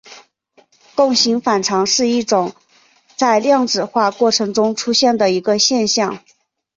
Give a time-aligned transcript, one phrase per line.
[0.95, 2.55] 共形反常是一种
[3.15, 6.23] 在量子化过程中出现的一个现象。